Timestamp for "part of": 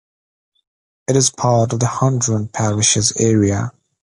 1.29-1.79